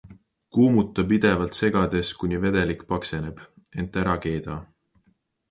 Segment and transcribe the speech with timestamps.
[0.55, 3.45] Kuumuta pidevalt segades, kuni vedelik pakseneb,
[3.85, 4.59] ent ära keeda.